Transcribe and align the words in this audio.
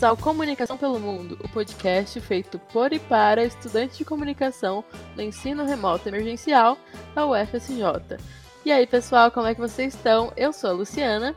Bem-vindos 0.00 0.02
ao 0.02 0.16
Comunicação 0.16 0.78
pelo 0.78 0.98
Mundo, 0.98 1.38
o 1.44 1.48
podcast 1.50 2.18
feito 2.22 2.58
por 2.58 2.90
e 2.90 2.98
para 2.98 3.44
estudantes 3.44 3.98
de 3.98 4.04
comunicação 4.04 4.82
do 5.14 5.20
ensino 5.20 5.66
remoto 5.66 6.08
emergencial 6.08 6.78
da 7.14 7.26
UFSJ. 7.26 8.16
E 8.64 8.72
aí, 8.72 8.86
pessoal, 8.86 9.30
como 9.30 9.46
é 9.46 9.54
que 9.54 9.60
vocês 9.60 9.94
estão? 9.94 10.32
Eu 10.38 10.54
sou 10.54 10.70
a 10.70 10.72
Luciana. 10.72 11.36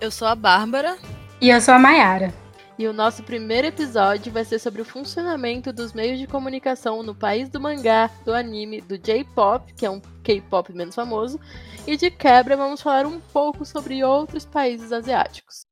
Eu 0.00 0.10
sou 0.10 0.26
a 0.26 0.34
Bárbara. 0.34 0.98
E 1.40 1.50
eu 1.50 1.60
sou 1.60 1.72
a 1.72 1.78
Mayara. 1.78 2.34
E 2.76 2.88
o 2.88 2.92
nosso 2.92 3.22
primeiro 3.22 3.68
episódio 3.68 4.32
vai 4.32 4.44
ser 4.44 4.58
sobre 4.58 4.82
o 4.82 4.84
funcionamento 4.84 5.72
dos 5.72 5.92
meios 5.92 6.18
de 6.18 6.26
comunicação 6.26 7.04
no 7.04 7.14
país 7.14 7.48
do 7.48 7.60
mangá, 7.60 8.10
do 8.24 8.34
anime, 8.34 8.80
do 8.80 8.98
J-pop, 8.98 9.72
que 9.74 9.86
é 9.86 9.90
um 9.90 10.00
K-pop 10.24 10.72
menos 10.72 10.96
famoso, 10.96 11.38
e 11.86 11.96
de 11.96 12.10
quebra 12.10 12.56
vamos 12.56 12.82
falar 12.82 13.06
um 13.06 13.20
pouco 13.20 13.64
sobre 13.64 14.02
outros 14.02 14.44
países 14.44 14.90
asiáticos. 14.90 15.69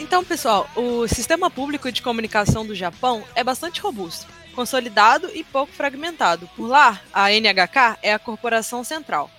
Então, 0.00 0.24
pessoal, 0.24 0.68
o 0.74 1.06
sistema 1.06 1.50
público 1.50 1.92
de 1.92 2.02
comunicação 2.02 2.66
do 2.66 2.74
Japão 2.74 3.22
é 3.34 3.44
bastante 3.44 3.80
robusto, 3.80 4.26
consolidado 4.54 5.30
e 5.34 5.44
pouco 5.44 5.72
fragmentado. 5.72 6.48
Por 6.56 6.66
lá, 6.66 7.00
a 7.12 7.30
NHK 7.30 7.98
é 8.02 8.12
a 8.12 8.18
corporação 8.18 8.82
central. 8.82 9.30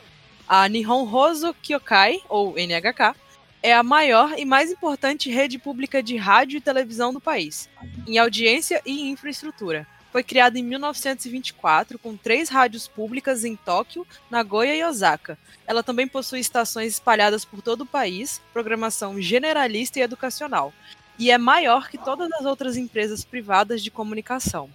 A 0.48 0.70
Nihon 0.70 1.12
Hoso 1.12 1.54
Kyokai, 1.62 2.22
ou 2.30 2.56
NHK, 2.56 3.16
é 3.64 3.74
a 3.74 3.84
maior 3.84 4.34
e 4.38 4.46
mais 4.46 4.72
importante 4.72 5.30
rede 5.30 5.60
pública 5.60 6.02
de 6.02 6.18
rádio 6.18 6.58
e 6.58 6.62
televisão 6.62 7.14
do 7.14 7.22
país, 7.22 7.70
em 8.08 8.18
audiência 8.18 8.82
e 8.86 9.10
infraestrutura. 9.10 9.86
Foi 10.12 10.24
criada 10.24 10.60
em 10.60 10.64
1924 10.64 11.98
com 11.98 12.18
três 12.18 12.50
rádios 12.50 12.88
públicas 12.88 13.46
em 13.46 13.56
Tóquio, 13.56 14.06
Nagoya 14.30 14.76
e 14.76 14.84
Osaka. 14.84 15.38
Ela 15.66 15.84
também 15.84 16.06
possui 16.06 16.40
estações 16.40 16.94
espalhadas 16.94 17.46
por 17.46 17.62
todo 17.62 17.82
o 17.82 17.86
país, 17.86 18.42
programação 18.52 19.22
generalista 19.22 20.00
e 20.00 20.02
educacional, 20.02 20.74
e 21.18 21.32
é 21.32 21.38
maior 21.38 21.88
que 21.88 21.98
todas 21.98 22.30
as 22.34 22.46
outras 22.46 22.76
empresas 22.76 23.24
privadas 23.24 23.82
de 23.82 23.92
comunicação. 23.92 24.70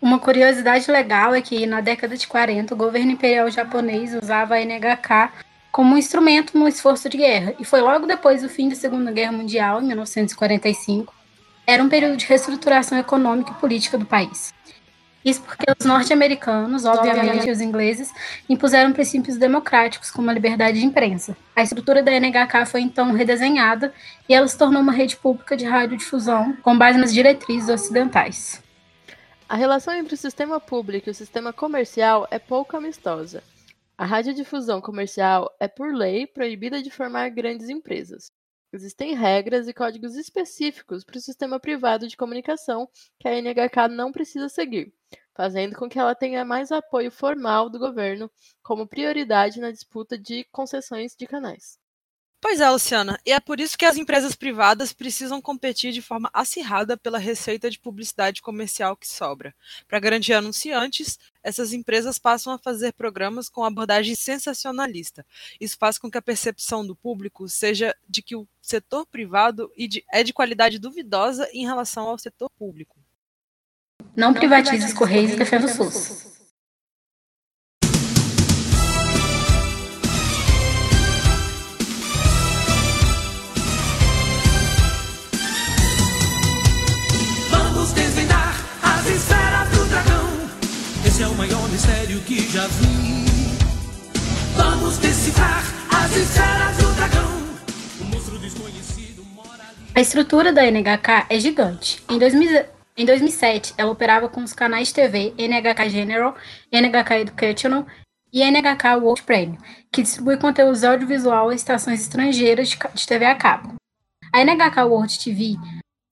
Uma 0.00 0.18
curiosidade 0.18 0.90
legal 0.90 1.34
é 1.34 1.42
que 1.42 1.66
na 1.66 1.80
década 1.80 2.16
de 2.16 2.26
40 2.26 2.74
o 2.74 2.76
governo 2.76 3.12
imperial 3.12 3.48
japonês 3.50 4.14
usava 4.14 4.56
a 4.56 4.64
NHK 4.64 5.49
como 5.72 5.94
um 5.94 5.98
instrumento 5.98 6.58
no 6.58 6.66
esforço 6.66 7.08
de 7.08 7.18
guerra, 7.18 7.54
e 7.58 7.64
foi 7.64 7.80
logo 7.80 8.06
depois 8.06 8.42
do 8.42 8.48
fim 8.48 8.68
da 8.68 8.74
Segunda 8.74 9.12
Guerra 9.12 9.32
Mundial, 9.32 9.80
em 9.80 9.86
1945, 9.86 11.14
era 11.66 11.82
um 11.82 11.88
período 11.88 12.16
de 12.16 12.26
reestruturação 12.26 12.98
econômica 12.98 13.52
e 13.52 13.60
política 13.60 13.96
do 13.96 14.04
país. 14.04 14.52
Isso 15.24 15.42
porque 15.42 15.66
os 15.78 15.84
norte-americanos, 15.84 16.86
obviamente 16.86 17.50
os 17.50 17.60
ingleses, 17.60 18.10
impuseram 18.48 18.92
princípios 18.92 19.36
democráticos 19.36 20.10
como 20.10 20.30
a 20.30 20.32
liberdade 20.32 20.80
de 20.80 20.86
imprensa. 20.86 21.36
A 21.54 21.62
estrutura 21.62 22.02
da 22.02 22.10
NHK 22.10 22.64
foi 22.66 22.80
então 22.80 23.12
redesenhada 23.12 23.92
e 24.26 24.34
ela 24.34 24.48
se 24.48 24.56
tornou 24.56 24.80
uma 24.80 24.92
rede 24.92 25.16
pública 25.16 25.56
de 25.56 25.66
radiodifusão 25.66 26.56
com 26.62 26.76
base 26.76 26.98
nas 26.98 27.12
diretrizes 27.12 27.68
ocidentais. 27.68 28.62
A 29.46 29.56
relação 29.56 29.92
entre 29.92 30.14
o 30.14 30.18
sistema 30.18 30.58
público 30.58 31.08
e 31.08 31.12
o 31.12 31.14
sistema 31.14 31.52
comercial 31.52 32.26
é 32.30 32.38
pouco 32.38 32.76
amistosa. 32.76 33.42
A 34.00 34.06
radiodifusão 34.06 34.80
comercial 34.80 35.54
é, 35.60 35.68
por 35.68 35.92
lei, 35.92 36.26
proibida 36.26 36.82
de 36.82 36.90
formar 36.90 37.28
grandes 37.28 37.68
empresas. 37.68 38.32
Existem 38.72 39.14
regras 39.14 39.68
e 39.68 39.74
códigos 39.74 40.16
específicos 40.16 41.04
para 41.04 41.18
o 41.18 41.20
sistema 41.20 41.60
privado 41.60 42.08
de 42.08 42.16
comunicação 42.16 42.88
que 43.18 43.28
a 43.28 43.38
NHK 43.38 43.88
não 43.90 44.10
precisa 44.10 44.48
seguir, 44.48 44.94
fazendo 45.36 45.76
com 45.76 45.86
que 45.86 45.98
ela 45.98 46.14
tenha 46.14 46.46
mais 46.46 46.72
apoio 46.72 47.10
formal 47.10 47.68
do 47.68 47.78
governo 47.78 48.30
como 48.62 48.88
prioridade 48.88 49.60
na 49.60 49.70
disputa 49.70 50.18
de 50.18 50.44
concessões 50.44 51.14
de 51.14 51.26
canais. 51.26 51.78
Pois 52.42 52.58
é, 52.58 52.70
Luciana, 52.70 53.20
e 53.26 53.32
é 53.32 53.38
por 53.38 53.60
isso 53.60 53.76
que 53.76 53.84
as 53.84 53.98
empresas 53.98 54.34
privadas 54.34 54.94
precisam 54.94 55.42
competir 55.42 55.92
de 55.92 56.00
forma 56.00 56.30
acirrada 56.32 56.96
pela 56.96 57.18
receita 57.18 57.70
de 57.70 57.78
publicidade 57.78 58.40
comercial 58.40 58.96
que 58.96 59.06
sobra. 59.06 59.54
Para 59.86 60.00
garantir 60.00 60.32
anunciantes, 60.32 61.18
essas 61.42 61.74
empresas 61.74 62.18
passam 62.18 62.54
a 62.54 62.58
fazer 62.58 62.94
programas 62.94 63.50
com 63.50 63.62
abordagem 63.62 64.14
sensacionalista. 64.14 65.24
Isso 65.60 65.76
faz 65.78 65.98
com 65.98 66.10
que 66.10 66.16
a 66.16 66.22
percepção 66.22 66.86
do 66.86 66.96
público 66.96 67.46
seja 67.46 67.94
de 68.08 68.22
que 68.22 68.34
o 68.34 68.48
setor 68.62 69.04
privado 69.04 69.70
é 70.10 70.22
de 70.22 70.32
qualidade 70.32 70.78
duvidosa 70.78 71.46
em 71.52 71.66
relação 71.66 72.08
ao 72.08 72.18
setor 72.18 72.48
público. 72.58 72.96
Não 74.16 74.32
privatize 74.32 74.86
os 74.86 74.94
Correios 74.94 75.32
e 75.32 75.36
defenda 75.36 75.66
o 75.66 75.68
SUS. 75.68 76.39
Maior 91.40 91.70
mistério 91.70 92.20
que 92.24 92.38
já 92.52 92.66
vi. 92.66 93.24
Vamos 94.54 94.98
decifrar 94.98 95.62
as 95.90 96.14
esferas 96.14 96.76
do 96.76 96.94
dragão. 96.94 97.30
O 97.98 98.04
monstro 98.14 98.38
desconhecido 98.38 99.24
mora 99.34 99.62
ali. 99.62 99.86
A 99.94 100.00
estrutura 100.02 100.52
da 100.52 100.70
NHK 100.70 101.28
é 101.30 101.40
gigante. 101.40 102.04
Em, 102.10 102.18
2000, 102.18 102.66
em 102.94 103.06
2007, 103.06 103.72
ela 103.78 103.90
operava 103.90 104.28
com 104.28 104.44
os 104.44 104.52
canais 104.52 104.92
TV 104.92 105.32
NHK 105.38 105.88
General, 105.88 106.36
NHK 106.70 107.20
Educational 107.22 107.86
e 108.30 108.42
NHK 108.42 108.96
World 109.00 109.22
Premium, 109.22 109.56
que 109.90 110.02
distribui 110.02 110.36
conteúdo 110.36 110.84
audiovisual 110.84 111.48
a 111.48 111.54
estações 111.54 112.02
estrangeiras 112.02 112.68
de 112.68 113.06
TV 113.06 113.24
a 113.24 113.34
cabo. 113.34 113.76
A 114.30 114.44
NHK 114.44 114.84
World 114.84 115.18
TV 115.18 115.56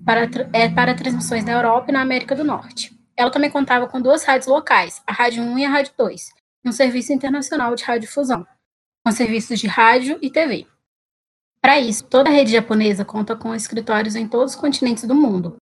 para, 0.03 0.27
é 0.55 0.71
para 0.71 0.95
transmissões 0.95 1.45
na 1.45 1.53
Europa 1.53 1.91
e 1.91 1.93
na 1.93 2.01
América 2.01 2.35
do 2.35 2.45
Norte. 2.45 2.98
Ela 3.19 3.31
também 3.33 3.51
contava 3.51 3.89
com 3.89 4.01
duas 4.01 4.23
rádios 4.23 4.47
locais, 4.47 5.03
a 5.05 5.13
Rádio 5.13 5.43
1 5.43 5.59
e 5.59 5.65
a 5.65 5.69
Rádio 5.69 5.93
2, 5.99 6.31
e 6.65 6.69
um 6.69 6.73
serviço 6.73 7.13
internacional 7.13 7.75
de 7.75 7.83
radiodifusão, 7.83 8.47
com 9.05 9.11
serviços 9.11 9.59
de 9.59 9.67
rádio 9.67 10.17
e 10.23 10.31
TV. 10.31 10.69
Para 11.61 11.81
isso, 11.81 12.05
toda 12.05 12.31
a 12.31 12.33
rede 12.33 12.53
japonesa 12.53 13.05
conta 13.05 13.35
com 13.35 13.53
escritórios 13.53 14.15
em 14.15 14.29
todos 14.29 14.55
os 14.55 14.61
continentes 14.61 15.03
do 15.03 15.17
mundo, 15.17 15.57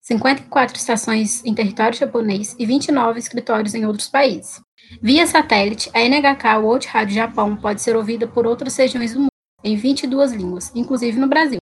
54 0.00 0.78
estações 0.78 1.44
em 1.44 1.54
território 1.54 1.98
japonês 1.98 2.56
e 2.58 2.64
29 2.64 3.18
escritórios 3.18 3.74
em 3.74 3.84
outros 3.84 4.08
países. 4.08 4.62
Via 5.02 5.26
satélite, 5.26 5.90
a 5.92 6.00
NHK 6.00 6.58
World 6.62 6.86
Rádio 6.86 7.14
Japão 7.16 7.54
pode 7.54 7.82
ser 7.82 7.96
ouvida 7.96 8.26
por 8.26 8.46
outras 8.46 8.74
regiões 8.76 9.12
do 9.12 9.20
mundo, 9.20 9.28
em 9.62 9.76
22 9.76 10.32
línguas, 10.32 10.72
inclusive 10.74 11.18
no 11.18 11.26
Brasil. 11.26 11.58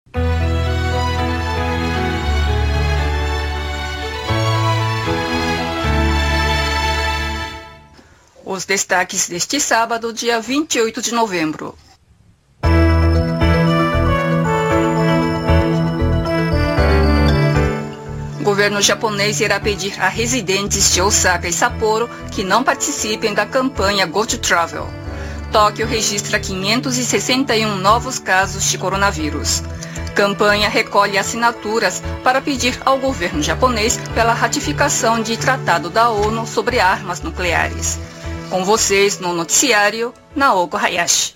Os 8.49 8.63
destaques 8.63 9.27
deste 9.27 9.59
sábado, 9.59 10.13
dia 10.13 10.39
28 10.39 11.01
de 11.01 11.13
novembro. 11.13 11.77
O 18.39 18.43
governo 18.45 18.81
japonês 18.81 19.41
irá 19.41 19.59
pedir 19.59 19.99
a 19.99 20.07
residentes 20.07 20.93
de 20.93 21.01
Osaka 21.01 21.49
e 21.49 21.51
Sapporo 21.51 22.09
que 22.31 22.41
não 22.41 22.63
participem 22.63 23.33
da 23.33 23.45
campanha 23.45 24.05
Go 24.05 24.25
to 24.25 24.37
Travel. 24.37 24.87
Tóquio 25.51 25.85
registra 25.85 26.39
561 26.39 27.75
novos 27.75 28.17
casos 28.17 28.63
de 28.71 28.77
coronavírus. 28.77 29.61
Campanha 30.15 30.69
recolhe 30.69 31.17
assinaturas 31.17 32.01
para 32.23 32.39
pedir 32.39 32.79
ao 32.85 32.97
governo 32.97 33.43
japonês 33.43 33.97
pela 34.15 34.31
ratificação 34.31 35.21
de 35.21 35.35
tratado 35.35 35.89
da 35.89 36.09
ONU 36.09 36.47
sobre 36.47 36.79
armas 36.79 37.19
nucleares. 37.19 37.99
Com 38.49 38.63
vocês 38.63 39.19
no 39.19 39.33
noticiário, 39.33 40.13
Naoko 40.33 40.77
Hayashi. 40.77 41.35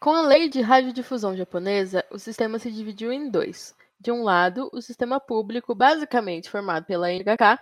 Com 0.00 0.10
a 0.10 0.22
lei 0.22 0.48
de 0.48 0.62
radiodifusão 0.62 1.36
japonesa, 1.36 2.02
o 2.10 2.18
sistema 2.18 2.58
se 2.58 2.72
dividiu 2.72 3.12
em 3.12 3.28
dois. 3.28 3.76
De 4.00 4.10
um 4.10 4.22
lado, 4.22 4.70
o 4.72 4.80
sistema 4.80 5.20
público, 5.20 5.74
basicamente 5.74 6.48
formado 6.48 6.86
pela 6.86 7.12
NHK, 7.12 7.58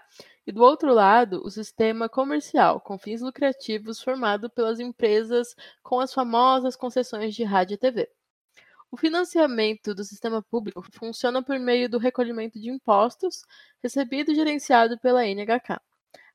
e 0.46 0.52
do 0.52 0.62
outro 0.62 0.94
lado, 0.94 1.42
o 1.44 1.50
sistema 1.50 2.08
comercial, 2.08 2.80
com 2.80 2.96
fins 2.96 3.20
lucrativos, 3.20 4.00
formado 4.00 4.48
pelas 4.48 4.78
empresas 4.78 5.56
com 5.82 5.98
as 5.98 6.14
famosas 6.14 6.76
concessões 6.76 7.34
de 7.34 7.42
rádio 7.42 7.74
e 7.74 7.78
TV. 7.78 8.08
O 8.92 8.96
financiamento 8.96 9.92
do 9.92 10.04
sistema 10.04 10.40
público 10.40 10.84
funciona 10.92 11.42
por 11.42 11.58
meio 11.58 11.88
do 11.88 11.98
recolhimento 11.98 12.60
de 12.60 12.70
impostos 12.70 13.42
recebido 13.82 14.30
e 14.30 14.36
gerenciado 14.36 14.96
pela 15.00 15.26
NHK. 15.26 15.80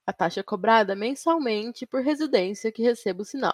A 0.10 0.12
taxa 0.12 0.40
é 0.40 0.44
cobrada 0.44 0.96
mensalmente 0.96 1.86
por 1.86 2.02
residência 2.02 2.72
que 2.72 2.82
receba 2.82 3.22
o 3.22 3.26
sinal. 3.26 3.54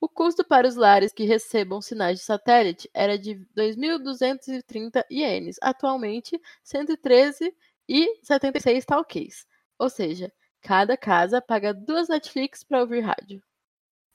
O 0.00 0.08
custo 0.08 0.42
para 0.42 0.66
os 0.66 0.76
lares 0.76 1.12
que 1.12 1.24
recebam 1.24 1.82
sinais 1.82 2.18
de 2.18 2.24
satélite 2.24 2.88
era 2.94 3.18
de 3.18 3.34
2.230 3.54 5.04
ienes, 5.10 5.58
atualmente 5.60 6.40
113,76 6.64 8.84
talquês. 8.86 9.46
Ou 9.78 9.90
seja, 9.90 10.32
cada 10.62 10.96
casa 10.96 11.42
paga 11.42 11.74
duas 11.74 12.08
Netflix 12.08 12.64
para 12.64 12.80
ouvir 12.80 13.00
rádio. 13.00 13.42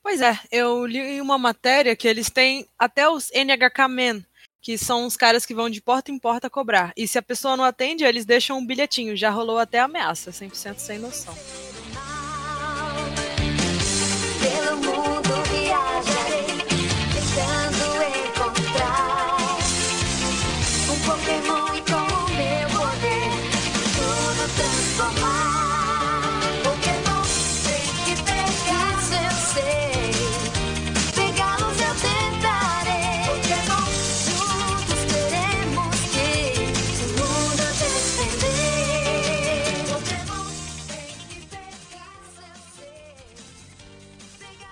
Pois 0.02 0.22
é, 0.22 0.40
eu 0.52 0.88
li 0.88 1.22
uma 1.22 1.38
matéria 1.38 1.96
que 1.96 2.08
eles 2.08 2.32
têm 2.32 2.68
até 2.80 3.08
os 3.08 3.30
NHK 3.30 3.88
Men, 3.88 4.26
que 4.62 4.78
são 4.78 5.06
os 5.06 5.16
caras 5.16 5.46
que 5.46 5.54
vão 5.54 5.70
de 5.70 5.82
porta 5.82 6.12
em 6.12 6.20
porta 6.20 6.50
cobrar. 6.50 6.92
E 6.96 7.08
se 7.08 7.18
a 7.18 7.22
pessoa 7.22 7.56
não 7.56 7.64
atende, 7.64 8.04
eles 8.04 8.26
deixam 8.26 8.58
um 8.58 8.66
bilhetinho. 8.66 9.16
Já 9.16 9.30
rolou 9.30 9.58
até 9.58 9.80
ameaça, 9.80 10.32
100% 10.32 10.78
sem 10.78 11.00
noção. 11.00 11.36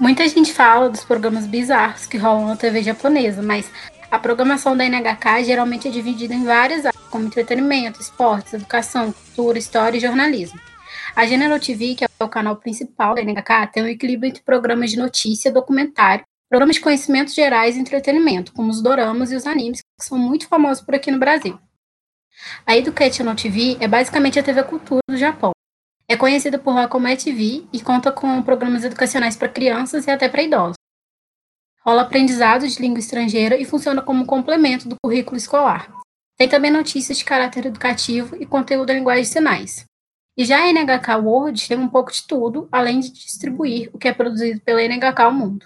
Muita 0.06 0.28
gente 0.28 0.54
fala 0.54 0.88
dos 0.88 1.04
programas 1.04 1.48
bizarros 1.48 2.06
que 2.06 2.16
rolam 2.16 2.46
na 2.46 2.56
TV 2.56 2.84
japonesa, 2.84 3.42
mas 3.42 3.72
a 4.12 4.20
programação 4.20 4.78
da 4.78 4.86
NHK 4.86 5.44
geralmente 5.44 5.88
é 5.88 5.92
dividida 5.92 6.32
em 6.32 6.44
várias 6.44 6.86
áreas, 6.86 7.04
como 7.10 7.26
entretenimento, 7.26 8.00
esportes, 8.00 8.54
educação, 8.54 9.12
cultura, 9.12 9.58
história 9.58 9.98
e 9.98 10.00
jornalismo. 10.00 10.60
A 11.16 11.26
General 11.26 11.60
TV, 11.60 11.96
que 11.96 12.04
é 12.04 12.24
o 12.24 12.30
canal 12.30 12.56
principal 12.58 13.16
da 13.16 13.24
NHK, 13.24 13.72
tem 13.74 13.82
um 13.82 13.88
equilíbrio 13.88 14.30
entre 14.30 14.44
programas 14.44 14.92
de 14.92 14.98
notícia, 15.00 15.52
documentário, 15.52 16.24
programas 16.48 16.76
de 16.76 16.84
conhecimentos 16.84 17.34
gerais 17.34 17.76
e 17.76 17.80
entretenimento, 17.80 18.54
como 18.54 18.70
os 18.70 18.84
doramas 18.84 19.32
e 19.32 19.36
os 19.36 19.48
animes, 19.48 19.80
que 19.82 20.06
são 20.06 20.20
muito 20.20 20.48
famosos 20.48 20.84
por 20.84 20.94
aqui 20.94 21.10
no 21.10 21.18
Brasil. 21.18 21.58
A 22.64 22.78
Educational 22.78 23.36
TV 23.36 23.76
é 23.80 23.88
basicamente 23.88 24.38
a 24.38 24.44
TV 24.44 24.62
Cultura 24.66 25.02
do 25.10 25.18
Japão. 25.18 25.55
É 26.08 26.16
conhecida 26.16 26.60
por 26.60 26.76
lá 26.76 26.88
como 26.88 27.08
ETV 27.08 27.68
e 27.74 27.82
conta 27.82 28.12
com 28.12 28.42
programas 28.44 28.84
educacionais 28.84 29.36
para 29.36 29.50
crianças 29.50 30.06
e 30.06 30.12
até 30.12 30.30
para 30.30 30.44
idosos. 30.44 30.76
Rola 31.82 32.04
aprendizado 32.04 32.68
de 32.68 32.82
língua 32.82 33.00
estrangeira 33.00 33.58
e 33.58 33.66
funciona 33.66 34.02
como 34.02 34.26
complemento 34.26 34.88
do 34.88 34.96
currículo 35.04 35.38
escolar. 35.38 35.92
Tem 36.38 36.48
também 36.48 36.72
notícias 36.72 37.18
de 37.18 37.26
caráter 37.26 37.66
educativo 37.66 38.36
e 38.36 38.46
conteúdo 38.46 38.92
em 38.92 38.96
linguagem 38.96 39.24
de 39.24 39.30
sinais. 39.30 39.86
E 40.38 40.44
já 40.44 40.64
a 40.64 40.72
NHK 40.72 41.16
World 41.24 41.68
tem 41.68 41.78
um 41.78 41.88
pouco 41.88 42.12
de 42.12 42.28
tudo, 42.28 42.68
além 42.72 43.00
de 43.00 43.12
distribuir 43.12 43.90
o 43.94 43.98
que 43.98 44.08
é 44.08 44.14
produzido 44.14 44.60
pela 44.62 44.82
NHK 44.82 45.22
ao 45.22 45.32
mundo. 45.32 45.66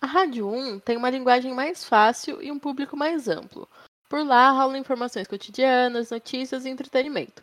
A 0.00 0.06
Rádio 0.06 0.46
1 0.46 0.80
tem 0.80 0.96
uma 0.96 1.08
linguagem 1.08 1.54
mais 1.54 1.82
fácil 1.82 2.42
e 2.42 2.52
um 2.52 2.58
público 2.58 2.96
mais 2.96 3.26
amplo. 3.26 3.66
Por 4.08 4.24
lá 4.24 4.50
rolam 4.50 4.76
informações 4.76 5.26
cotidianas, 5.26 6.10
notícias 6.10 6.66
e 6.66 6.68
entretenimento. 6.68 7.42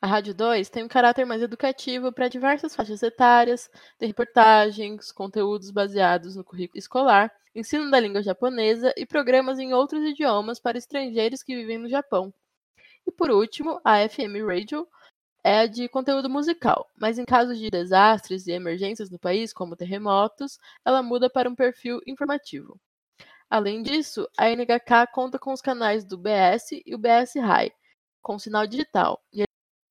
A 0.00 0.06
Rádio 0.06 0.34
2 0.34 0.68
tem 0.68 0.84
um 0.84 0.88
caráter 0.88 1.24
mais 1.24 1.42
educativo 1.42 2.12
para 2.12 2.28
diversas 2.28 2.74
faixas 2.74 3.02
etárias, 3.02 3.70
tem 3.98 4.08
reportagens, 4.08 5.10
conteúdos 5.10 5.70
baseados 5.70 6.36
no 6.36 6.44
currículo 6.44 6.78
escolar, 6.78 7.32
ensino 7.54 7.90
da 7.90 7.98
língua 7.98 8.22
japonesa 8.22 8.92
e 8.96 9.04
programas 9.04 9.58
em 9.58 9.72
outros 9.72 10.02
idiomas 10.02 10.60
para 10.60 10.78
estrangeiros 10.78 11.42
que 11.42 11.56
vivem 11.56 11.78
no 11.78 11.88
Japão. 11.88 12.32
E 13.06 13.10
por 13.10 13.30
último, 13.30 13.80
a 13.84 14.08
FM 14.08 14.44
Radio 14.46 14.86
é 15.42 15.66
de 15.66 15.88
conteúdo 15.88 16.28
musical, 16.28 16.90
mas 16.96 17.18
em 17.18 17.24
casos 17.24 17.58
de 17.58 17.70
desastres 17.70 18.46
e 18.46 18.52
emergências 18.52 19.10
no 19.10 19.18
país, 19.18 19.52
como 19.52 19.76
terremotos, 19.76 20.58
ela 20.84 21.02
muda 21.02 21.30
para 21.30 21.48
um 21.48 21.54
perfil 21.54 22.00
informativo. 22.06 22.78
Além 23.48 23.82
disso, 23.82 24.28
a 24.36 24.50
NHK 24.50 25.06
conta 25.12 25.38
com 25.38 25.52
os 25.52 25.62
canais 25.62 26.04
do 26.04 26.18
BS 26.18 26.82
e 26.84 26.94
o 26.94 26.98
BS 26.98 27.36
High, 27.36 27.72
com 28.20 28.38
sinal 28.38 28.66
digital, 28.66 29.22
e 29.32 29.42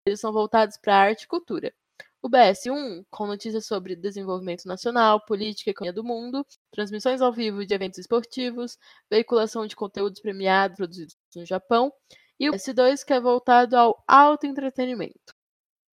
eles 0.08 0.20
são 0.20 0.32
voltados 0.32 0.78
para 0.78 0.96
arte 0.96 1.24
e 1.24 1.28
cultura. 1.28 1.74
O 2.22 2.30
BS1, 2.30 3.06
com 3.10 3.28
notícias 3.28 3.66
sobre 3.66 3.96
desenvolvimento 3.96 4.66
nacional, 4.66 5.24
política 5.24 5.70
e 5.70 5.72
economia 5.72 5.94
do 5.94 6.04
mundo, 6.04 6.46
transmissões 6.72 7.22
ao 7.22 7.32
vivo 7.32 7.66
de 7.66 7.74
eventos 7.74 8.00
esportivos, 8.00 8.78
veiculação 9.10 9.68
de 9.68 9.76
conteúdos 9.76 10.20
premiados 10.20 10.78
produzidos 10.78 11.16
no 11.36 11.46
Japão, 11.46 11.92
e 12.40 12.50
o 12.50 12.54
BS2, 12.54 13.06
que 13.06 13.14
é 13.14 13.20
voltado 13.20 13.78
ao 13.78 14.04
autoentretenimento. 14.08 15.34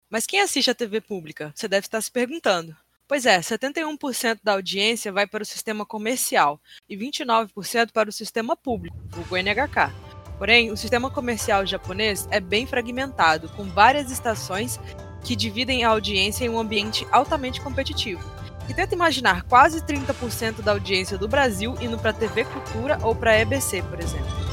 Mas 0.09 0.27
quem 0.27 0.41
assiste 0.41 0.71
a 0.71 0.75
TV 0.75 1.01
pública? 1.01 1.53
Você 1.55 1.69
deve 1.69 1.87
estar 1.87 2.01
se 2.01 2.11
perguntando. 2.11 2.77
Pois 3.07 3.27
é, 3.27 3.39
71% 3.39 4.41
da 4.43 4.53
audiência 4.53 5.13
vai 5.13 5.27
para 5.27 5.43
o 5.43 5.47
sistema 5.47 5.85
comercial 5.85 6.61
e 6.89 6.97
29% 6.97 7.93
para 7.93 8.09
o 8.09 8.13
sistema 8.13 8.57
público, 8.57 8.97
o 9.31 9.37
NHK. 9.37 10.14
Porém, 10.39 10.71
o 10.71 10.77
sistema 10.77 11.11
comercial 11.11 11.65
japonês 11.65 12.29
é 12.31 12.41
bem 12.41 12.67
fragmentado, 12.67 13.49
com 13.51 13.65
várias 13.65 14.11
estações 14.11 14.81
que 15.23 15.35
dividem 15.35 15.85
a 15.85 15.89
audiência 15.89 16.45
em 16.45 16.49
um 16.49 16.59
ambiente 16.59 17.07
altamente 17.11 17.61
competitivo. 17.61 18.23
E 18.69 18.75
tenta 18.75 18.95
imaginar 18.95 19.43
quase 19.43 19.81
30% 19.83 20.63
da 20.63 20.73
audiência 20.73 21.19
do 21.19 21.29
Brasil 21.29 21.75
indo 21.81 21.99
para 21.99 22.11
a 22.11 22.15
TV 22.15 22.45
Cultura 22.45 22.99
ou 23.03 23.15
para 23.15 23.33
a 23.33 23.39
EBC, 23.39 23.83
por 23.83 24.01
exemplo. 24.01 24.44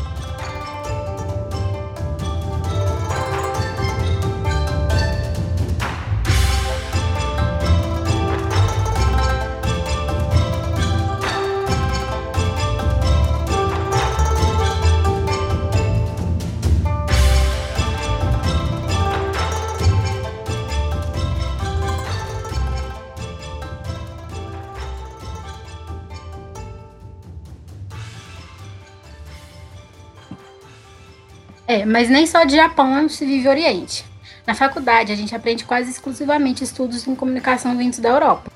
É, 31.71 31.85
mas 31.85 32.09
nem 32.09 32.27
só 32.27 32.43
de 32.43 32.57
Japão 32.57 33.07
se 33.07 33.25
vive 33.25 33.47
Oriente. 33.47 34.03
Na 34.45 34.53
faculdade, 34.53 35.13
a 35.13 35.15
gente 35.15 35.33
aprende 35.33 35.63
quase 35.63 35.89
exclusivamente 35.89 36.65
estudos 36.65 37.07
em 37.07 37.15
comunicação 37.15 37.77
vindos 37.77 37.97
da 37.99 38.09
Europa. 38.09 38.51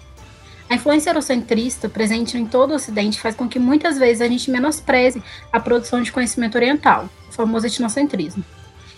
A 0.70 0.76
influência 0.76 1.12
eurocentrista 1.12 1.88
presente 1.88 2.38
em 2.38 2.46
todo 2.46 2.72
o 2.72 2.74
Ocidente 2.74 3.22
faz 3.22 3.34
com 3.34 3.48
que 3.48 3.58
muitas 3.58 3.98
vezes 3.98 4.20
a 4.20 4.28
gente 4.28 4.52
menospreze 4.52 5.24
a 5.50 5.62
produção 5.62 6.02
de 6.02 6.12
conhecimento 6.12 6.56
oriental, 6.56 7.08
o 7.30 7.32
famoso 7.32 7.66
etnocentrismo. 7.66 8.44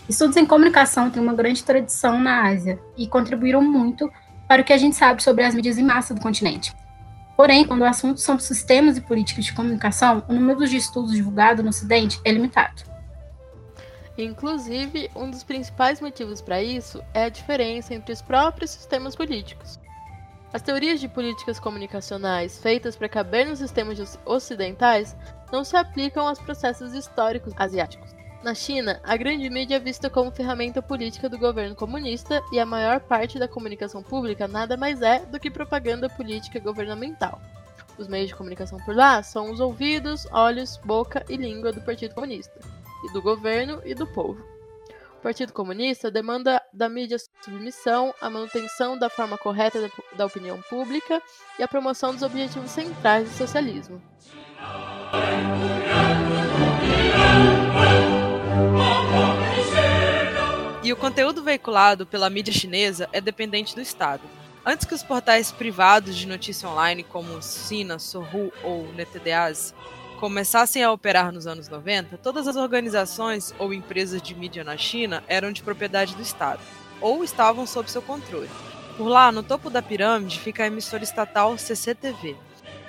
Estudos 0.09 0.35
em 0.35 0.47
comunicação 0.47 1.11
têm 1.11 1.21
uma 1.21 1.35
grande 1.35 1.63
tradição 1.63 2.19
na 2.19 2.47
Ásia 2.47 2.79
e 2.97 3.05
contribuíram 3.05 3.61
muito 3.61 4.11
para 4.47 4.63
o 4.63 4.65
que 4.65 4.73
a 4.73 4.79
gente 4.79 4.95
sabe 4.95 5.21
sobre 5.21 5.43
as 5.43 5.53
mídias 5.53 5.77
em 5.77 5.83
massa 5.83 6.15
do 6.15 6.21
continente. 6.21 6.73
Porém, 7.35 7.67
quando 7.67 7.81
o 7.81 7.85
assunto 7.85 8.19
são 8.19 8.39
sistemas 8.39 8.97
e 8.97 9.01
políticas 9.01 9.45
de 9.45 9.53
comunicação, 9.53 10.23
o 10.27 10.33
número 10.33 10.65
de 10.65 10.75
estudos 10.75 11.11
divulgados 11.11 11.63
no 11.63 11.69
Ocidente 11.69 12.19
é 12.25 12.31
limitado. 12.31 12.96
Inclusive, 14.17 15.11
um 15.15 15.29
dos 15.29 15.43
principais 15.43 16.01
motivos 16.01 16.41
para 16.41 16.61
isso 16.61 17.03
é 17.13 17.25
a 17.25 17.29
diferença 17.29 17.93
entre 17.93 18.11
os 18.11 18.21
próprios 18.21 18.71
sistemas 18.71 19.15
políticos. 19.15 19.79
As 20.51 20.61
teorias 20.61 20.99
de 20.99 21.07
políticas 21.07 21.59
comunicacionais 21.59 22.57
feitas 22.57 22.95
para 22.95 23.07
caber 23.07 23.45
nos 23.45 23.59
sistemas 23.59 24.17
ocidentais 24.25 25.15
não 25.51 25.63
se 25.63 25.77
aplicam 25.77 26.27
aos 26.27 26.39
processos 26.39 26.93
históricos 26.93 27.53
asiáticos. 27.57 28.15
Na 28.43 28.55
China, 28.55 28.99
a 29.03 29.15
grande 29.15 29.49
mídia 29.49 29.75
é 29.75 29.79
vista 29.79 30.09
como 30.09 30.31
ferramenta 30.31 30.81
política 30.81 31.29
do 31.29 31.37
governo 31.37 31.75
comunista 31.75 32.41
e 32.51 32.59
a 32.59 32.65
maior 32.65 32.99
parte 33.01 33.37
da 33.37 33.47
comunicação 33.47 34.01
pública 34.01 34.47
nada 34.47 34.75
mais 34.75 35.01
é 35.01 35.19
do 35.25 35.39
que 35.39 35.51
propaganda 35.51 36.09
política 36.09 36.59
governamental. 36.59 37.39
Os 37.97 38.07
meios 38.07 38.29
de 38.29 38.35
comunicação 38.35 38.79
por 38.79 38.95
lá 38.95 39.21
são 39.21 39.51
os 39.51 39.59
ouvidos, 39.59 40.27
olhos, 40.31 40.77
boca 40.77 41.23
e 41.29 41.35
língua 41.35 41.71
do 41.71 41.81
Partido 41.81 42.15
Comunista 42.15 42.76
e 43.03 43.11
do 43.11 43.21
governo 43.21 43.81
e 43.85 43.93
do 43.93 44.07
povo. 44.07 44.43
O 45.17 45.21
Partido 45.21 45.51
Comunista 45.51 46.11
demanda 46.11 46.61
da 46.71 46.87
mídia 46.87 47.17
submissão, 47.41 48.13
a 48.21 48.29
manutenção 48.29 48.97
da 48.97 49.09
forma 49.09 49.37
correta 49.37 49.91
da, 50.15 50.25
opinião 50.25 50.61
pública 50.69 51.21
e 51.57 51.63
a 51.63 51.67
promoção 51.67 52.13
dos 52.13 52.21
objetivos 52.21 52.69
centrais 52.69 53.27
do 53.27 53.35
socialismo. 53.35 54.01
E 60.83 60.93
o 60.93 60.95
conteúdo 60.95 61.43
veiculado 61.43 62.05
pela 62.05 62.29
mídia 62.29 62.53
chinesa 62.53 63.09
é 63.11 63.19
dependente 63.19 63.75
do 63.75 63.81
Estado. 63.81 64.23
Antes 64.63 64.85
que 64.85 64.93
os 64.93 65.01
portais 65.01 65.51
privados 65.51 66.15
de 66.15 66.27
notícia 66.27 66.69
online 66.69 67.03
como 67.03 67.41
Sina, 67.41 67.97
Sohu 67.97 68.51
ou 68.63 68.85
NetDAS 68.93 69.73
começassem 70.19 70.83
a 70.83 70.91
operar 70.91 71.31
nos 71.31 71.45
anos 71.47 71.67
90, 71.69 72.17
todas 72.17 72.47
as 72.47 72.55
organizações 72.55 73.53
ou 73.59 73.73
empresas 73.73 74.21
de 74.21 74.33
mídia 74.33 74.63
na 74.63 74.75
China 74.75 75.23
eram 75.27 75.51
de 75.51 75.61
propriedade 75.61 76.15
do 76.15 76.21
Estado 76.21 76.59
ou 76.99 77.23
estavam 77.23 77.67
sob 77.67 77.89
seu 77.89 78.01
controle. 78.01 78.49
Por 78.97 79.07
lá, 79.07 79.31
no 79.31 79.43
topo 79.43 79.69
da 79.69 79.81
pirâmide, 79.81 80.39
fica 80.39 80.63
a 80.63 80.67
emissora 80.67 81.03
estatal 81.03 81.55
CCTV, 81.55 82.35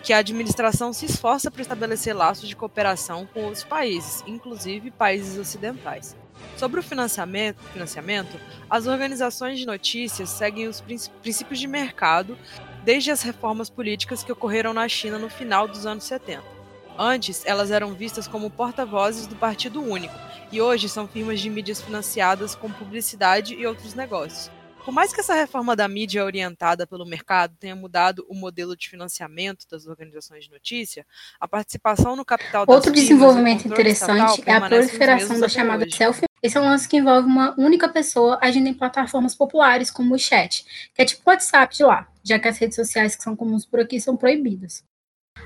que 0.03 0.15
a 0.15 0.19
administração 0.19 0.91
se 0.95 1.05
esforça 1.05 1.51
para 1.51 1.61
estabelecer 1.61 2.17
laços 2.17 2.49
de 2.49 2.57
cooperação 2.57 3.29
com 3.35 3.45
outros 3.45 3.65
países, 3.65 4.25
inclusive 4.27 4.91
países 4.91 5.39
ocidentais. 5.39 6.17
Sobre 6.57 6.81
o 6.81 6.83
financiamento, 6.83 7.59
financiamento, 7.75 8.41
as 8.71 8.87
organizações 8.87 9.59
de 9.59 9.67
notícias 9.67 10.31
seguem 10.31 10.67
os 10.67 10.81
princ- 10.81 11.11
princípios 11.21 11.59
de 11.59 11.67
mercado 11.67 12.39
desde 12.85 13.11
as 13.11 13.21
reformas 13.21 13.69
políticas 13.69 14.23
que 14.23 14.33
ocorreram 14.33 14.73
na 14.73 14.89
China 14.89 15.19
no 15.19 15.29
final 15.29 15.69
dos 15.69 15.85
anos 15.85 16.05
70. 16.05 16.58
Antes, 17.01 17.45
elas 17.47 17.71
eram 17.71 17.95
vistas 17.95 18.27
como 18.27 18.51
porta-vozes 18.51 19.29
do 19.29 19.37
Partido 19.37 19.81
Único, 19.81 20.15
e 20.51 20.61
hoje 20.61 20.89
são 20.89 21.07
firmas 21.07 21.39
de 21.39 21.49
mídias 21.49 21.81
financiadas 21.81 22.57
com 22.57 22.69
publicidade 22.73 23.55
e 23.55 23.65
outros 23.65 23.95
negócios. 23.95 24.51
Por 24.85 24.93
mais 24.93 25.13
que 25.13 25.21
essa 25.21 25.35
reforma 25.35 25.77
da 25.77 25.87
mídia 25.87 26.25
orientada 26.25 26.89
pelo 26.89 27.07
mercado 27.07 27.55
tenha 27.61 27.77
mudado 27.77 28.27
o 28.29 28.35
modelo 28.35 28.77
de 28.77 28.89
financiamento 28.89 29.65
das 29.71 29.87
organizações 29.87 30.47
de 30.47 30.51
notícia, 30.51 31.07
a 31.39 31.47
participação 31.47 32.17
no 32.17 32.25
capital 32.25 32.67
das 32.67 32.75
Outro 32.75 32.91
desenvolvimento 32.91 33.69
interessante 33.69 34.43
é 34.45 34.55
a 34.55 34.61
proliferação 34.61 35.39
da 35.39 35.49
chamada 35.49 35.85
hoje. 35.85 35.95
selfie. 35.95 36.25
Esse 36.43 36.57
é 36.57 36.61
um 36.61 36.65
lance 36.65 36.89
que 36.89 36.97
envolve 36.97 37.29
uma 37.29 37.55
única 37.59 37.89
pessoa 37.89 38.39
agindo 38.41 38.67
em 38.67 38.75
plataformas 38.75 39.37
populares 39.37 39.91
como 39.91 40.15
o 40.15 40.19
chat, 40.19 40.65
que 40.95 41.03
é 41.03 41.05
tipo 41.05 41.23
o 41.25 41.31
WhatsApp 41.31 41.77
de 41.77 41.85
lá, 41.85 42.09
já 42.25 42.39
que 42.39 42.49
as 42.49 42.59
redes 42.59 42.75
sociais 42.75 43.15
que 43.15 43.23
são 43.23 43.37
comuns 43.37 43.65
por 43.65 43.79
aqui 43.81 44.01
são 44.01 44.17
proibidas. 44.17 44.88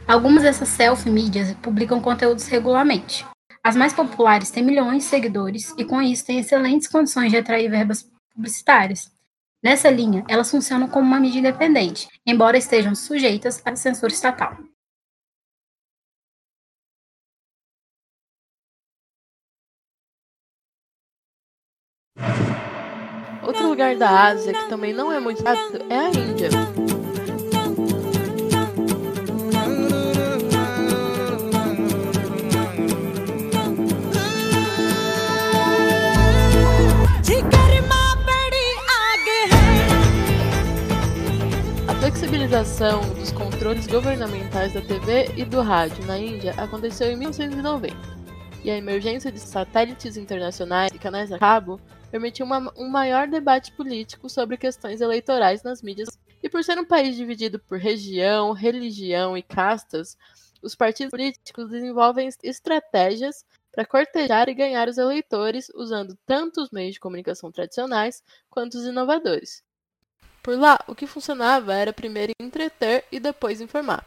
Algumas 0.07 0.43
dessas 0.43 0.69
selfie 0.69 1.11
mídias 1.11 1.55
publicam 1.63 2.01
conteúdos 2.01 2.47
regularmente. 2.47 3.25
As 3.65 3.77
mais 3.77 3.93
populares 3.93 4.51
têm 4.51 4.65
milhões 4.65 5.05
de 5.05 5.09
seguidores 5.09 5.73
e, 5.79 5.85
com 5.85 6.03
isso, 6.03 6.27
têm 6.27 6.41
excelentes 6.41 6.89
condições 6.89 7.31
de 7.31 7.37
atrair 7.39 7.71
verbas 7.71 8.09
publicitárias. 8.35 9.11
Nessa 9.63 9.89
linha, 9.89 10.25
elas 10.29 10.51
funcionam 10.51 10.89
como 10.89 11.07
uma 11.07 11.21
mídia 11.21 11.39
independente, 11.39 12.09
embora 12.27 12.59
estejam 12.59 12.95
sujeitas 12.95 13.63
à 13.65 13.77
censura 13.77 14.13
estatal. 14.13 14.57
Outro 23.47 23.69
lugar 23.69 23.97
da 23.97 24.29
Ásia 24.29 24.53
que 24.53 24.69
também 24.69 24.93
não 24.93 25.13
é 25.13 25.21
muito 25.21 25.43
é 25.47 25.99
a 25.99 26.09
Índia. 26.09 26.49
Flexibilização 42.23 43.01
dos 43.15 43.33
controles 43.33 43.89
governamentais 43.89 44.73
da 44.73 44.81
TV 44.81 45.33
e 45.37 45.45
do 45.45 45.61
rádio 45.61 46.07
na 46.07 46.17
Índia 46.17 46.53
aconteceu 46.57 47.11
em 47.11 47.17
1990, 47.17 47.97
e 48.63 48.71
a 48.71 48.77
emergência 48.77 49.33
de 49.33 49.41
satélites 49.41 50.17
internacionais 50.17 50.93
e 50.95 51.01
canais 51.01 51.33
a 51.33 51.39
cabo 51.41 51.81
permitiu 52.13 52.47
uma- 52.47 52.73
um 52.77 52.89
maior 52.89 53.27
debate 53.27 53.73
político 53.73 54.31
sobre 54.31 54.57
questões 54.57 55.01
eleitorais 55.01 55.65
nas 55.65 55.83
mídias. 55.83 56.17
E 56.41 56.49
por 56.49 56.63
ser 56.63 56.79
um 56.79 56.85
país 56.85 57.17
dividido 57.17 57.59
por 57.59 57.77
região, 57.77 58.53
religião 58.53 59.37
e 59.37 59.43
castas, 59.43 60.17
os 60.63 60.77
partidos 60.77 61.11
políticos 61.11 61.71
desenvolvem 61.71 62.31
estratégias 62.45 63.45
para 63.73 63.85
cortejar 63.85 64.49
e 64.49 64.55
ganhar 64.55 64.89
os 64.89 64.97
eleitores 64.97 65.73
usando 65.75 66.17
tanto 66.25 66.63
os 66.63 66.71
meios 66.71 66.95
de 66.95 67.01
comunicação 67.01 67.51
tradicionais 67.51 68.23
quanto 68.49 68.75
os 68.79 68.85
inovadores. 68.85 69.65
Por 70.43 70.59
lá, 70.59 70.79
o 70.89 70.95
que 70.95 71.07
funcionava 71.07 71.73
era 71.73 71.93
primeiro 71.93 72.33
entreter 72.41 73.05
e 73.13 73.21
depois 73.21 73.61
informar. 73.61 74.05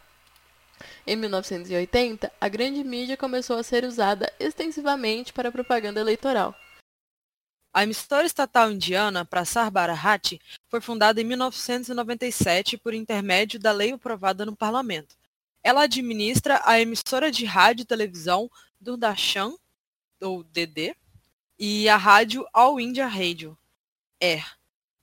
Em 1.07 1.15
1980, 1.15 2.31
a 2.41 2.49
grande 2.49 2.83
mídia 2.83 3.15
começou 3.15 3.57
a 3.57 3.63
ser 3.63 3.85
usada 3.85 4.31
extensivamente 4.39 5.31
para 5.31 5.51
propaganda 5.51 6.01
eleitoral. 6.01 6.53
A 7.73 7.83
emissora 7.83 8.25
estatal 8.25 8.71
indiana 8.71 9.25
Prasar 9.25 9.69
Bharati 9.69 10.39
foi 10.67 10.81
fundada 10.81 11.21
em 11.21 11.23
1997 11.23 12.77
por 12.77 12.93
intermédio 12.93 13.59
da 13.59 13.71
lei 13.71 13.93
aprovada 13.93 14.45
no 14.45 14.55
parlamento. 14.55 15.15
Ela 15.63 15.83
administra 15.83 16.61
a 16.65 16.79
emissora 16.79 17.31
de 17.31 17.45
rádio 17.45 17.83
e 17.83 17.85
televisão 17.85 18.49
Doordarshan, 18.79 19.53
ou 20.21 20.43
DD, 20.43 20.95
e 21.59 21.87
a 21.89 21.97
rádio 21.97 22.45
All 22.53 22.79
India 22.79 23.07
Radio, 23.07 23.57
AIR, 24.21 24.45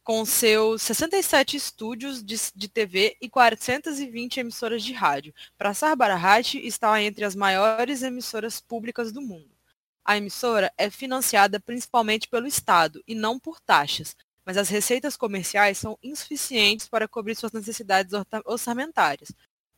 com 0.05 0.25
seus 0.25 0.83
67 0.83 1.57
estúdios 1.57 2.23
de, 2.23 2.37
de 2.55 2.69
TV 2.69 3.17
e 3.21 3.29
420 3.29 4.41
emissoras 4.41 4.83
de 4.83 4.93
rádio. 4.93 5.33
Prasar 5.57 5.97
Bharati 5.97 6.59
está 6.67 7.01
entre 7.01 7.25
as 7.25 7.37
maiores 7.37 8.03
emissoras 8.03 8.61
públicas 8.61 9.13
do 9.13 9.21
mundo. 9.21 9.51
A 10.05 10.17
emissora 10.17 10.73
é 10.77 10.91
financiada 10.91 11.61
principalmente 11.61 12.29
pelo 12.29 12.47
Estado 12.47 13.03
e 13.07 13.15
não 13.15 13.39
por 13.39 13.61
taxas, 13.61 14.17
mas 14.45 14.57
as 14.57 14.69
receitas 14.69 15.17
comerciais 15.17 15.79
são 15.79 15.97
insuficientes 16.03 16.89
para 16.89 17.07
cobrir 17.07 17.37
suas 17.37 17.53
necessidades 17.53 18.13
orçamentárias. 18.45 19.33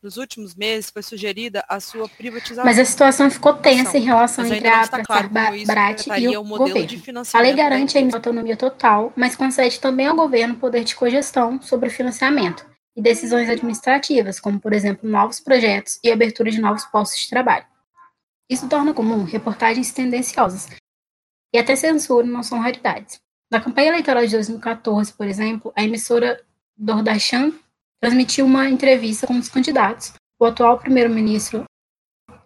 Nos 0.05 0.17
últimos 0.17 0.53
meses 0.53 0.91
foi 0.91 1.01
sugerida 1.01 1.65
a 1.67 1.79
sua 1.79 2.07
privatização. 2.07 2.63
Mas 2.63 2.77
a 2.77 2.85
situação 2.85 3.27
ficou 3.27 3.55
tensa 3.55 3.97
em 3.97 4.01
relação 4.01 4.43
Mas 4.43 4.55
entre 4.55 4.67
a 4.67 4.87
Prasar 4.87 5.03
claro 5.31 5.55
e 5.55 6.37
o 6.37 6.43
governo. 6.43 7.01
A 7.33 7.41
lei 7.41 7.53
garante 7.53 7.97
a 7.97 8.01
autonomia 8.13 8.55
total, 8.55 9.11
mas 9.15 9.35
concede 9.35 9.79
também 9.79 10.05
ao 10.05 10.15
governo 10.15 10.57
poder 10.57 10.83
de 10.83 10.93
cogestão 10.93 11.59
sobre 11.59 11.89
o 11.89 11.91
financiamento 11.91 12.63
e 12.95 13.01
decisões 13.01 13.49
administrativas, 13.49 14.39
como, 14.39 14.59
por 14.59 14.73
exemplo, 14.73 15.09
novos 15.09 15.39
projetos 15.39 15.99
e 16.03 16.11
abertura 16.11 16.51
de 16.51 16.61
novos 16.61 16.85
postos 16.85 17.21
de 17.21 17.29
trabalho. 17.31 17.65
Isso 18.47 18.69
torna 18.69 18.93
comum 18.93 19.23
reportagens 19.23 19.91
tendenciosas, 19.91 20.67
e 21.51 21.57
até 21.57 21.75
censura 21.75 22.27
não 22.27 22.43
são 22.43 22.59
raridades. 22.59 23.19
Na 23.51 23.59
campanha 23.59 23.87
eleitoral 23.87 24.23
de 24.23 24.33
2014, 24.33 25.13
por 25.13 25.25
exemplo, 25.25 25.73
a 25.75 25.83
emissora 25.83 26.39
Doordarshan 26.77 27.51
transmitiu 28.01 28.45
uma 28.45 28.69
entrevista 28.69 29.27
com 29.27 29.39
dos 29.39 29.49
candidatos, 29.49 30.13
o 30.39 30.45
atual 30.45 30.77
primeiro-ministro 30.77 31.63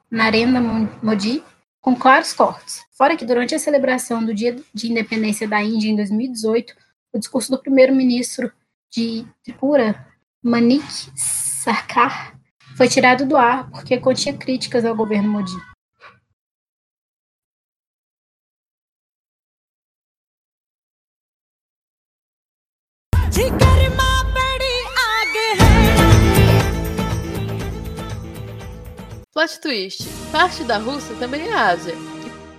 Narendra 0.09 0.61
Modi, 1.03 1.43
com 1.81 1.95
claros 1.95 2.33
cortes. 2.33 2.83
Fora 2.91 3.15
que 3.15 3.25
durante 3.25 3.55
a 3.55 3.59
celebração 3.59 4.23
do 4.23 4.33
Dia 4.33 4.55
de 4.73 4.91
Independência 4.91 5.47
da 5.47 5.61
Índia 5.61 5.89
em 5.89 5.95
2018, 5.95 6.75
o 7.13 7.19
discurso 7.19 7.51
do 7.51 7.59
primeiro-ministro 7.59 8.51
de 8.91 9.25
Tripura, 9.43 10.07
Manik 10.43 10.85
Sarkar, 11.15 12.37
foi 12.75 12.87
tirado 12.87 13.25
do 13.25 13.37
ar 13.37 13.69
porque 13.71 13.97
continha 13.97 14.37
críticas 14.37 14.85
ao 14.85 14.95
governo 14.95 15.29
Modi. 15.29 15.51
Plot 29.39 29.61
twist: 29.61 30.03
parte 30.33 30.65
da 30.65 30.77
Rússia 30.77 31.15
também 31.15 31.47
é 31.47 31.53
Ásia. 31.53 31.95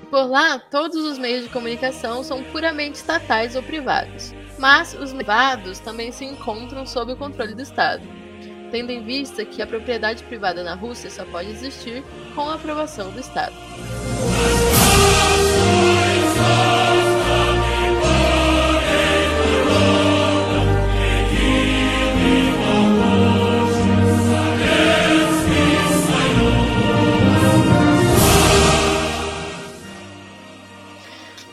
E 0.02 0.06
por 0.06 0.24
lá, 0.24 0.58
todos 0.58 1.04
os 1.04 1.18
meios 1.18 1.44
de 1.44 1.50
comunicação 1.50 2.24
são 2.24 2.42
puramente 2.44 2.94
estatais 2.94 3.54
ou 3.54 3.62
privados. 3.62 4.32
Mas 4.58 4.94
os 4.94 5.12
privados 5.12 5.78
também 5.78 6.10
se 6.10 6.24
encontram 6.24 6.86
sob 6.86 7.12
o 7.12 7.16
controle 7.18 7.54
do 7.54 7.60
Estado, 7.60 8.02
tendo 8.70 8.90
em 8.90 9.04
vista 9.04 9.44
que 9.44 9.60
a 9.60 9.66
propriedade 9.66 10.22
privada 10.24 10.64
na 10.64 10.72
Rússia 10.72 11.10
só 11.10 11.26
pode 11.26 11.50
existir 11.50 12.02
com 12.34 12.48
a 12.48 12.54
aprovação 12.54 13.10
do 13.10 13.20
Estado. 13.20 13.54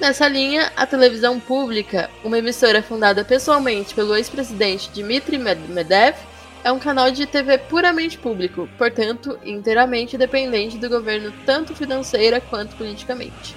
Nessa 0.07 0.29
linha, 0.29 0.71
a 0.77 0.85
televisão 0.85 1.37
pública, 1.37 2.09
uma 2.23 2.37
emissora 2.37 2.81
fundada 2.81 3.25
pessoalmente 3.25 3.93
pelo 3.93 4.15
ex-presidente 4.15 4.89
Dmitry 4.91 5.37
Medvedev, 5.37 6.15
é 6.63 6.71
um 6.71 6.79
canal 6.79 7.11
de 7.11 7.25
TV 7.25 7.57
puramente 7.57 8.17
público, 8.17 8.69
portanto, 8.77 9.37
inteiramente 9.43 10.17
dependente 10.17 10.77
do 10.77 10.87
governo 10.87 11.33
tanto 11.45 11.75
financeira 11.75 12.39
quanto 12.39 12.77
politicamente. 12.77 13.53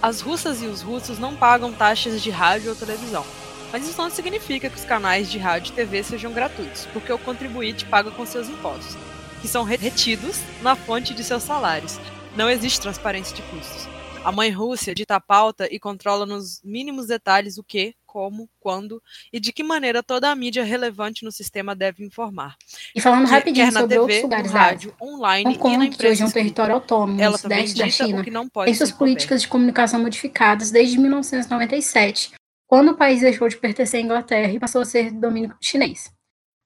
As 0.00 0.22
russas 0.22 0.62
e 0.62 0.66
os 0.66 0.80
russos 0.80 1.18
não 1.18 1.36
pagam 1.36 1.70
taxas 1.70 2.22
de 2.22 2.30
rádio 2.30 2.70
ou 2.70 2.74
televisão. 2.74 3.26
Mas 3.70 3.86
isso 3.86 4.00
não 4.00 4.08
significa 4.08 4.70
que 4.70 4.78
os 4.78 4.84
canais 4.86 5.30
de 5.30 5.36
rádio 5.36 5.72
e 5.72 5.76
TV 5.76 6.02
sejam 6.02 6.32
gratuitos, 6.32 6.88
porque 6.90 7.12
o 7.12 7.18
contribuinte 7.18 7.84
paga 7.84 8.10
com 8.10 8.24
seus 8.24 8.48
impostos, 8.48 8.96
que 9.42 9.46
são 9.46 9.62
retidos 9.62 10.40
na 10.62 10.74
fonte 10.74 11.12
de 11.12 11.22
seus 11.22 11.42
salários. 11.42 12.00
Não 12.34 12.48
existe 12.48 12.80
transparência 12.80 13.36
de 13.36 13.42
custos. 13.42 13.95
A 14.26 14.32
mãe 14.32 14.50
Rússia 14.50 14.92
dita 14.92 15.14
a 15.14 15.20
pauta 15.20 15.68
e 15.70 15.78
controla 15.78 16.26
nos 16.26 16.60
mínimos 16.64 17.06
detalhes 17.06 17.58
o 17.58 17.62
que, 17.62 17.94
como, 18.04 18.50
quando 18.58 19.00
e 19.32 19.38
de 19.38 19.52
que 19.52 19.62
maneira 19.62 20.02
toda 20.02 20.28
a 20.28 20.34
mídia 20.34 20.64
relevante 20.64 21.24
no 21.24 21.30
sistema 21.30 21.76
deve 21.76 22.04
informar. 22.04 22.56
E 22.92 23.00
falando 23.00 23.28
rapidinho 23.28 23.70
sobre 23.70 23.86
TV, 23.86 24.00
outros 24.00 24.22
lugares 24.22 24.50
da 24.50 24.58
rádio, 24.58 24.92
online 25.00 25.56
Hong 25.60 25.74
e 25.74 25.76
na 25.76 25.84
Kong, 25.84 25.96
que 25.96 26.08
hoje 26.08 26.22
é 26.24 26.26
um 26.26 26.30
território 26.32 26.74
autônomo 26.74 27.22
no 27.22 27.38
sudeste 27.38 27.78
da 27.78 27.88
China, 27.88 28.24
tem 28.64 28.74
suas 28.74 28.90
políticas 28.90 29.42
de 29.42 29.46
comunicação 29.46 30.00
modificadas 30.00 30.72
desde 30.72 30.98
1997, 30.98 32.32
quando 32.66 32.90
o 32.90 32.96
país 32.96 33.20
deixou 33.20 33.48
de 33.48 33.56
pertencer 33.56 34.00
à 34.00 34.02
Inglaterra 34.02 34.52
e 34.52 34.58
passou 34.58 34.80
a 34.80 34.84
ser 34.84 35.12
domínio 35.12 35.54
chinês. 35.60 36.12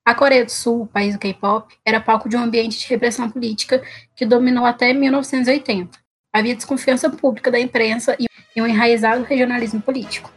A 0.03 0.15
Coreia 0.15 0.43
do 0.43 0.51
Sul, 0.51 0.81
o 0.81 0.87
país 0.87 1.13
do 1.13 1.19
K-pop, 1.19 1.71
era 1.85 2.01
palco 2.01 2.27
de 2.27 2.35
um 2.35 2.41
ambiente 2.41 2.79
de 2.79 2.87
repressão 2.87 3.29
política 3.29 3.83
que 4.15 4.25
dominou 4.25 4.65
até 4.65 4.91
1980. 4.93 6.00
Havia 6.34 6.54
desconfiança 6.54 7.08
pública 7.08 7.50
da 7.50 7.58
imprensa 7.58 8.16
e 8.18 8.60
um 8.60 8.66
enraizado 8.66 9.24
regionalismo 9.24 9.80
político. 9.80 10.30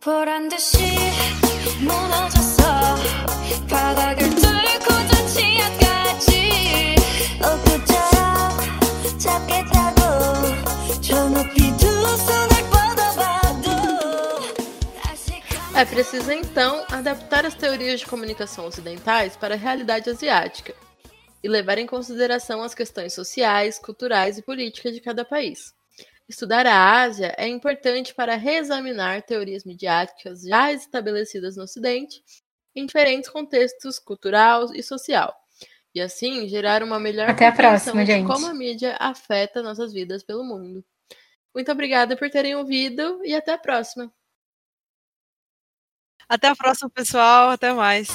보란 0.00 0.48
듯이 0.48 0.78
무너졌어 1.80 2.96
바닥을 3.68 4.30
뚫고 4.30 4.86
저 5.10 5.26
지하까지 5.26 6.96
엊그처럼 7.42 9.18
잡겠 9.18 9.70
É 15.75 15.85
preciso 15.85 16.31
então 16.31 16.85
adaptar 16.89 17.47
as 17.47 17.55
teorias 17.55 17.99
de 17.99 18.05
comunicação 18.05 18.65
ocidentais 18.67 19.35
para 19.35 19.55
a 19.55 19.57
realidade 19.57 20.07
asiática 20.07 20.75
e 21.43 21.49
levar 21.49 21.79
em 21.79 21.87
consideração 21.87 22.61
as 22.61 22.75
questões 22.75 23.13
sociais, 23.13 23.79
culturais 23.79 24.37
e 24.37 24.43
políticas 24.43 24.93
de 24.93 25.01
cada 25.01 25.25
país. 25.25 25.73
Estudar 26.29 26.67
a 26.67 27.01
Ásia 27.01 27.33
é 27.37 27.47
importante 27.47 28.13
para 28.13 28.35
reexaminar 28.35 29.23
teorias 29.23 29.65
midiáticas 29.65 30.43
já 30.43 30.71
estabelecidas 30.71 31.57
no 31.57 31.63
Ocidente 31.63 32.23
em 32.75 32.85
diferentes 32.85 33.29
contextos 33.29 33.97
cultural 33.97 34.73
e 34.73 34.83
social, 34.83 35.35
e 35.93 35.99
assim 35.99 36.47
gerar 36.47 36.83
uma 36.83 36.99
melhor 36.99 37.29
Até 37.29 37.49
compreensão 37.49 37.93
próxima, 37.93 38.05
de 38.05 38.25
como 38.25 38.47
a 38.47 38.53
mídia 38.53 38.95
afeta 38.99 39.63
nossas 39.63 39.91
vidas 39.91 40.23
pelo 40.23 40.43
mundo. 40.43 40.85
Muito 41.53 41.71
obrigada 41.71 42.15
por 42.15 42.29
terem 42.29 42.55
ouvido 42.55 43.21
e 43.23 43.35
até 43.35 43.53
a 43.53 43.57
próxima! 43.57 44.11
Até 46.27 46.47
a 46.47 46.55
próxima, 46.55 46.89
pessoal. 46.89 47.51
Até 47.51 47.73
mais. 47.73 48.07